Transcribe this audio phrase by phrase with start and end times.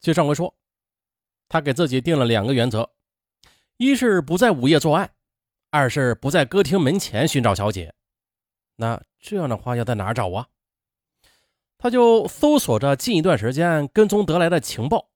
[0.00, 0.56] 接上回说，
[1.48, 2.90] 他给自己定了两个原则：
[3.76, 5.14] 一是不在午夜作案，
[5.68, 7.94] 二是不在歌厅门前寻找小姐。
[8.76, 10.48] 那这样的话要在哪找啊？
[11.76, 15.10] 他就搜索着近一段时间跟踪得来的情报，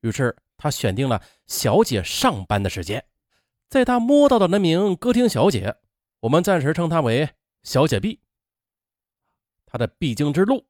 [0.00, 3.04] 于是他选定了小姐上班的时间，
[3.68, 5.76] 在他摸到的那名歌厅小姐，
[6.20, 7.28] 我们暂时称她为
[7.62, 8.20] 小姐 B。
[9.66, 10.66] 他的必经之路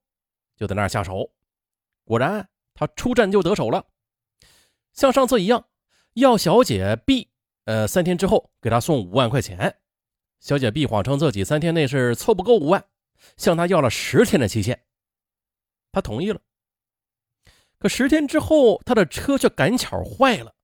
[0.56, 1.32] 就在那儿下手，
[2.04, 3.86] 果然他出战就得手了，
[4.92, 5.68] 像上次一样，
[6.14, 7.30] 要小姐 B，
[7.64, 9.78] 呃，三天之后给他送五万块钱，
[10.40, 12.84] 小姐 B 谎称自己三天内是凑不够五万，
[13.36, 14.84] 向他要了十天的期限。
[15.92, 16.40] 他同意了，
[17.78, 20.54] 可十天之后，他的车却赶巧坏了，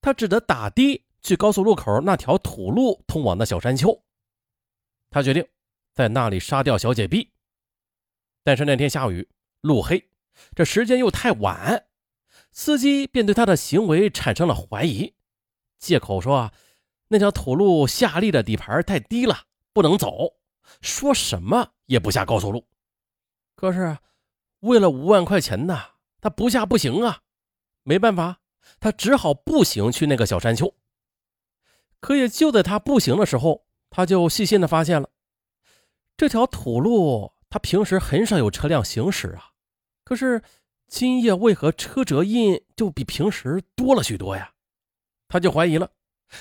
[0.00, 4.02] 他只得打的去高速路口那条土路通往的小山丘。
[5.10, 5.46] 他决定
[5.92, 7.32] 在那里杀掉小姐 B，
[8.42, 9.28] 但是那天下雨，
[9.60, 10.09] 路黑，
[10.54, 11.86] 这时间又太晚，
[12.52, 15.14] 司机便对他的行为产生了怀疑，
[15.78, 16.52] 借口说啊，
[17.08, 20.34] 那条土路下力的底盘太低了，不能走，
[20.80, 22.66] 说什么也不下高速路。
[23.54, 23.98] 可是。
[24.60, 25.80] 为了五万块钱呢，
[26.20, 27.22] 他不下不行啊！
[27.82, 28.40] 没办法，
[28.78, 30.74] 他只好步行去那个小山丘。
[31.98, 35.08] 可也就在他步行的时候，他就细心的发现了
[36.14, 39.52] 这条土路，他平时很少有车辆行驶啊。
[40.10, 40.42] 可是
[40.88, 44.52] 今夜为何车辙印就比平时多了许多呀？
[45.28, 45.88] 他就怀疑了，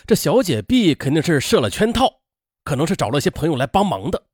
[0.08, 2.22] 这小姐 B 肯定是设了圈套，
[2.64, 4.26] 可能是找了些朋友来帮忙的。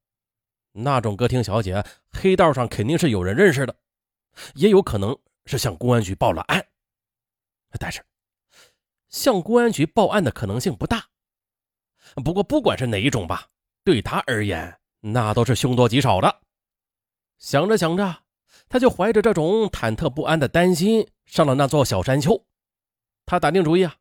[0.71, 3.75] 那种歌厅小姐，黑道上肯定是有人认识的，
[4.53, 6.65] 也有可能是向公安局报了案。
[7.77, 8.01] 但是，
[9.09, 11.09] 向公安局报案的可能性不大。
[12.23, 13.49] 不过，不管是哪一种吧，
[13.83, 16.39] 对他而言，那都是凶多吉少的。
[17.37, 18.23] 想着想着，
[18.69, 22.45] 他就怀着这种忐忑不安的担心上了那座小山丘。
[23.25, 23.95] 他打定主意啊，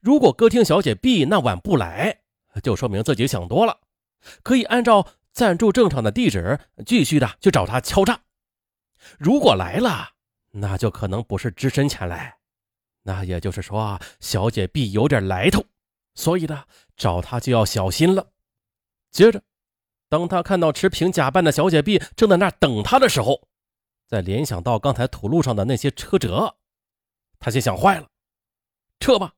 [0.00, 2.20] 如果歌厅小姐 B 那晚不来，
[2.62, 3.78] 就说明自己想多了，
[4.42, 5.06] 可以按照。
[5.30, 8.22] 暂住正常的地址，继续的去找他敲诈。
[9.18, 10.08] 如果来了，
[10.50, 12.38] 那就可能不是只身前来，
[13.04, 15.64] 那也就是说啊，小姐 B 有点来头，
[16.16, 16.64] 所以呢，
[16.96, 18.32] 找他就要小心了。
[19.12, 19.40] 接着，
[20.08, 23.47] 当他看到持瓶假扮的小姐 B 正在那等他的时候，
[24.08, 26.56] 再联想到刚才土路上的那些车辙，
[27.38, 28.08] 他心想：坏了，
[28.98, 29.34] 撤吧。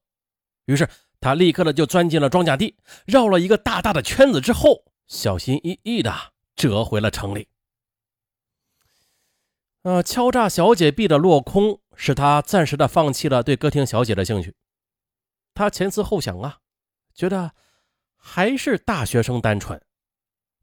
[0.64, 0.88] 于是
[1.20, 4.84] 他立刻的就钻进了庄稼地，绕了一个大大的圈子之后。
[5.08, 6.14] 小心翼翼的
[6.54, 7.48] 折回了城里。
[9.82, 14.54] 呃，敲诈小姐币的落空，使他暂时的放弃了对歌厅小姐的兴趣。
[15.52, 16.58] 他前思后想啊，
[17.12, 17.56] 觉得
[18.16, 19.82] 还是大学生单纯，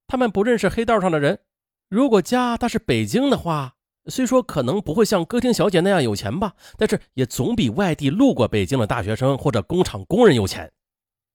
[0.07, 1.41] 他们不认识黑道上的人。
[1.89, 3.75] 如果家他是北京的话，
[4.09, 10.72] 虽说可能不会像歌厅小姐那样有钱吧，但是也总比外地路过北京的大学生或者工厂工人有钱。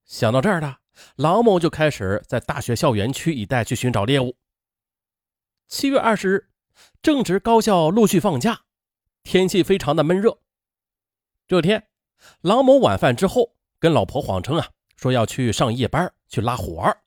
[0.04, 0.78] 想到这儿的。
[1.16, 4.36] 郎某就开始在大学校园区一带去寻找猎物。
[5.66, 6.48] 七月二十日，
[7.00, 8.60] 正值高校陆续放假，
[9.22, 10.38] 天气非常的闷热。
[11.48, 11.88] 这天，
[12.42, 16.98] 郎某晚饭之后跟老婆谎称啊，说要去上夜班去拉活儿，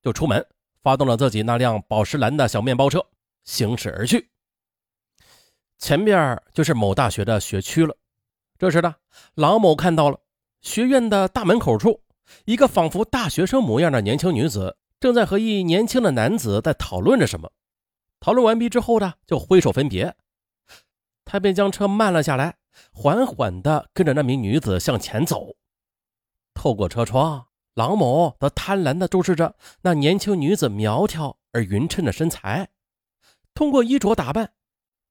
[0.00, 0.46] 就出门
[0.80, 3.04] 发动了自己那辆宝石蓝的小面包车，
[3.42, 4.30] 行驶而去。
[5.78, 7.96] 前边就是某大学的学区了。
[8.58, 8.94] 这时呢，
[9.34, 10.18] 郎某看到了
[10.60, 12.02] 学院的大门口处。
[12.44, 17.52] 一个仿佛大学生模样的年轻女子正在和一年轻的男子在讨论着什么。
[18.18, 20.16] 讨论完毕之后呢，就挥手分别。
[21.24, 22.56] 他便将车慢了下来，
[22.92, 25.54] 缓缓地跟着那名女子向前走。
[26.52, 32.70] 透过车窗，郎某则贪婪地注视着那年轻女子苗条而匀称的身材。
[33.54, 34.52] 通过衣着打扮，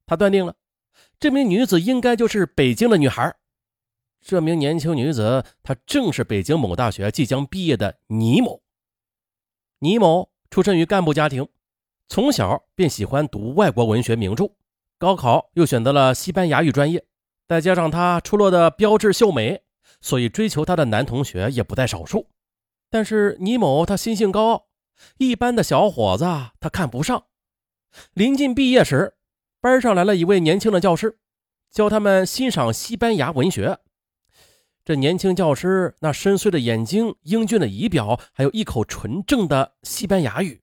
[0.05, 0.55] 他断定了
[1.19, 3.35] 这名女子应该就是北京的女孩。
[4.21, 8.63] 这名年轻女子，她正是北京某大学即将毕业的倪某。
[9.79, 11.47] 倪某出身于干部家庭，
[12.07, 14.51] 从小便喜欢读外国文学名著，
[14.97, 17.05] 高考又选择了西班牙语专业。
[17.47, 19.61] 再加上她出落的标致秀美，
[20.01, 22.31] 所以追求她的男同学也不在少数。
[22.89, 24.67] 但是倪某他心性高傲，
[25.17, 26.25] 一般的小伙子
[26.59, 27.25] 他看不上。
[28.13, 29.13] 临近毕业时，
[29.65, 31.17] 班上来了一位年轻的教师，
[31.71, 33.79] 教他们欣赏西班牙文学。
[34.83, 40.61] 这年轻教师那深邃的眼睛、英俊的仪表，还有一口纯正的西班牙语，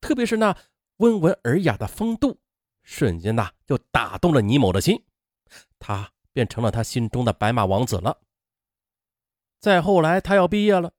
[0.00, 0.56] 特别是那
[0.96, 2.40] 温文尔雅的风度，
[2.82, 5.04] 瞬间呐就打动了倪某的心，
[5.78, 8.18] 他便成了他心中的白马王子了。
[9.60, 10.92] 再后来，他要毕业了，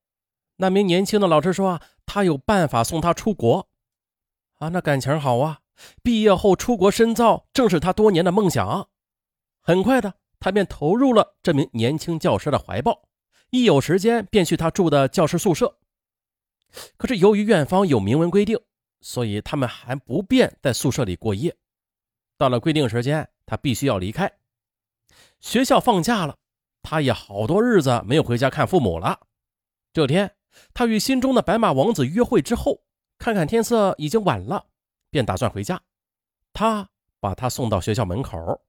[0.57, 3.67] 那名年轻的老师说啊，他有办法送他出国，
[4.59, 5.61] 啊，那感情好啊，
[6.03, 8.89] 毕业后出国深造正是他多年的梦想。
[9.61, 13.03] 很快的，他便投入了这名年轻教师的怀抱，
[13.49, 15.77] 一有时间便去他住的教师宿舍。
[16.97, 18.59] 可是由于院方有明文规定，
[19.01, 21.55] 所以他们还不便在宿舍里过夜。
[22.37, 24.31] 到了规定时间，他必须要离开。
[25.39, 26.37] 学校放假了，
[26.81, 29.19] 他也好多日子没有回家看父母了。
[29.91, 30.35] 这天，
[30.73, 32.83] 他与心中的白马王子约会之后，
[33.17, 34.67] 看看天色已经晚了，
[35.09, 35.81] 便打算回家。
[36.53, 36.89] 他
[37.19, 38.61] 把他送到学校门口，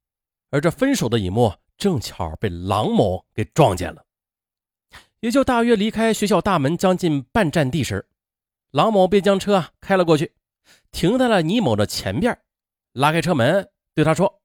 [0.50, 4.04] 而这分手的一幕正巧被郎某给撞见了。
[5.20, 8.08] 也就大约离开学校大门将近半站地时，
[8.70, 10.34] 郎某便将车啊开了过去，
[10.90, 12.38] 停在了倪某的前边，
[12.92, 14.42] 拉开车门对他说：“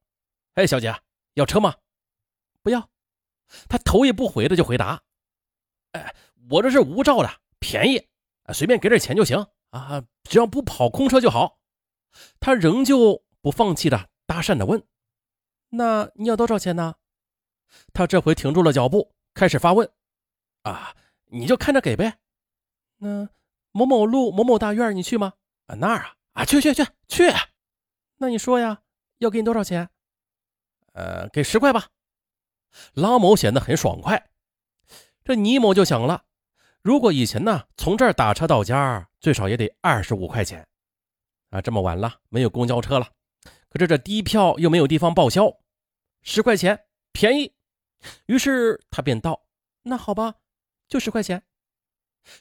[0.55, 0.93] 哎，小姐，
[1.35, 1.75] 要车吗
[2.61, 2.89] ？”“不要。”
[3.69, 5.01] 他头也不回的就回答
[5.93, 6.15] ：“哎，
[6.49, 8.07] 我这是无照的，便宜，
[8.53, 11.59] 随便给点钱就行啊，只要不跑空车就好。”
[12.39, 14.83] 他仍旧不放弃的搭讪的问
[15.69, 16.95] ：“那你要多少钱呢？”
[17.93, 19.89] 他这回停住了脚步，开始发问。
[20.63, 20.95] 啊，
[21.25, 22.19] 你就看着给呗。
[22.97, 23.29] 那
[23.71, 25.33] 某某路某某大院，你去吗？
[25.67, 27.23] 啊，那儿啊，啊，去去去去。
[28.17, 28.81] 那你说呀，
[29.17, 29.89] 要给你多少钱？
[30.93, 31.89] 呃，给十块吧。
[32.93, 34.29] 拉某显得很爽快。
[35.23, 36.23] 这倪某就想了，
[36.81, 40.67] 如果以前呢，从这儿打车到家，最少也得二十五块钱。
[41.55, 43.09] 啊，这么晚了，没有公交车了，
[43.69, 45.57] 可是这低票又没有地方报销，
[46.21, 47.55] 十块钱便宜。
[48.25, 49.45] 于是他便道
[49.83, 50.35] ：“那好吧。”
[50.89, 51.41] 就十块钱，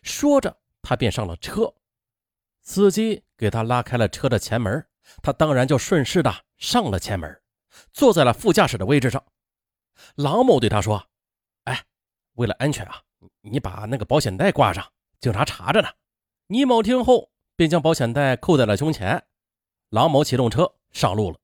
[0.02, 1.72] 说着，他便上了车。
[2.60, 4.84] 司机给他拉开了车的前门，
[5.22, 7.40] 他当然就顺势的上了前门，
[7.92, 9.24] 坐在了副驾驶的位置上。
[10.16, 11.08] 郎某对他说
[11.64, 11.84] ：“哎，
[12.32, 13.00] 为了安全啊，
[13.42, 15.88] 你把那个保险带挂上，警察查着呢。”
[16.48, 19.24] 倪某听后便将保险带扣在了胸前。
[19.90, 21.38] 郎某启动车上路了。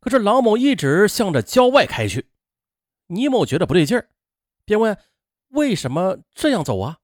[0.00, 2.28] 可是郎某一直向着郊外开去，
[3.06, 4.08] 倪某觉得不对劲儿，
[4.64, 4.96] 便问。
[5.48, 6.98] 为什么这样走啊？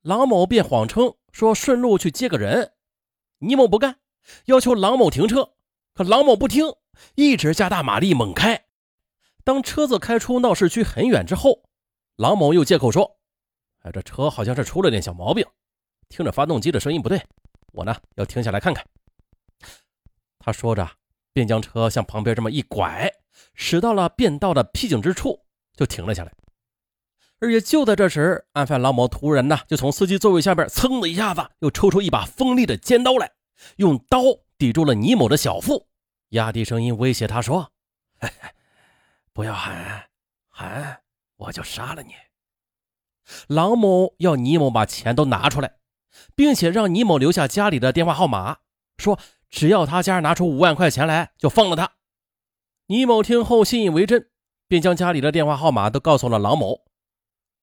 [0.00, 2.72] 郎某便谎称说顺路去接个人。
[3.40, 3.98] 倪某不干，
[4.46, 5.52] 要求郎某停车，
[5.92, 6.74] 可郎某不听，
[7.16, 8.64] 一直加大马力猛开。
[9.44, 11.64] 当车子开出闹市区很远之后，
[12.16, 13.18] 郎某又借口说
[13.84, 15.46] ：“哎，这车好像是出了点小毛病，
[16.12, 17.24] 听着发动机的声音不对，
[17.72, 18.84] 我呢要停下来看看。”
[20.38, 20.86] 他说着，
[21.32, 23.10] 便将车向旁边这么一拐，
[23.54, 26.30] 驶到了便道的僻静之处，就停了下来。
[27.40, 33.32] 而且就在这时，案犯郎某突然呢，就从司机座位下边噌的一下子，又抽出一把锋利的尖刀来，
[33.76, 34.20] 用刀
[34.58, 35.88] 抵住了倪某的小腹，
[36.28, 37.72] 压低声音威胁他说
[39.32, 40.10] ：“不要喊，
[40.50, 41.00] 喊
[41.36, 42.12] 我就杀了你。”
[43.48, 45.78] 郎某要倪某把钱都拿出来，
[46.34, 48.58] 并且让倪某留下家里的电话号码，
[48.96, 49.18] 说
[49.50, 51.92] 只要他家拿出五万块钱来，就放了他。
[52.86, 54.30] 倪某听后信以为真，
[54.68, 56.84] 便将家里的电话号码都告诉了郎某。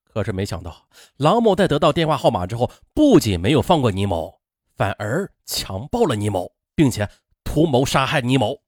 [0.03, 0.87] 可是没想到，
[1.17, 4.41] 郎某在得到电话号码之后，不仅没有放过倪某，
[4.75, 7.07] 反而强暴了倪某，并且
[7.43, 8.61] 图谋杀害倪某。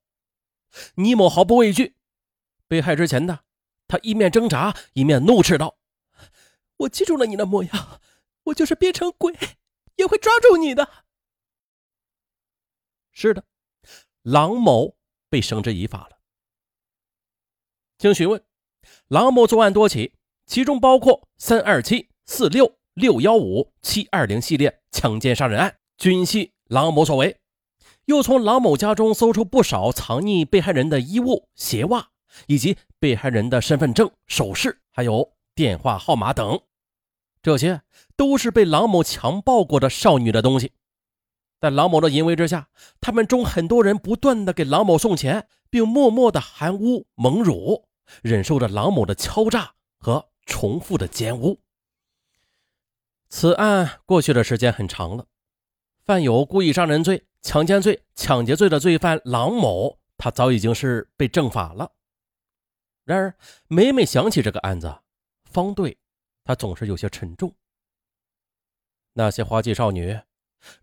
[0.95, 1.95] 倪某毫不畏惧，
[2.67, 3.39] 被害之前呢，
[3.87, 5.77] 他一面挣扎，一面怒斥道
[6.77, 7.99] ：“我记住了你的模样，
[8.43, 9.33] 我就是变成鬼，
[10.01, 10.89] 也会抓住你的。”
[13.13, 13.45] 是的，
[14.21, 14.95] 郎某
[15.29, 16.19] 被绳之以法了。
[17.97, 18.43] 经询问，
[19.07, 20.13] 郎某作案多起。
[20.47, 27.39] 其中包括三二七、四六、六幺五、七二零系列强奸杀人案，均系郎某所为。
[28.03, 32.09] 又从郎某家中搜出不少藏匿被害人的衣物、鞋袜，
[32.47, 36.61] 以及被害人的身份证、首饰，还有电话号码等，
[37.41, 37.81] 这些
[38.15, 40.73] 都是被郎某强暴过的少女的东西。
[41.59, 42.69] 在郎某的淫威之下，
[42.99, 47.87] 他们中很多人不断的给郎某送钱，并默默的含污蒙辱，
[48.21, 50.31] 忍受着郎某的敲诈和。
[50.47, 51.61] 重复的奸污。
[53.29, 55.27] 此案过去的时间很长了，
[56.03, 61.91] 犯有故意杀人罪、强奸罪、抢劫罪的罪犯郎某，他早已经是被正法了。
[63.05, 63.35] 然而，
[63.67, 64.93] 每每想起这个案子，
[65.45, 65.99] 方队
[66.43, 67.55] 他总是有些沉重。
[69.13, 70.19] 那些花季少女，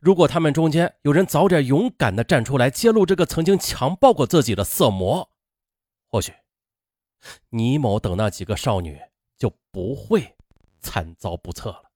[0.01, 5.31] 如果他们中间有人早点勇敢的站出来揭露这个曾经强暴过自己的色魔，
[6.09, 6.33] 或许
[7.51, 9.01] 倪某等那几个少女。
[9.39, 10.37] 就不会
[10.81, 11.93] 惨遭不测了。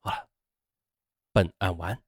[0.00, 0.26] 好了，
[1.32, 2.02] 本案完。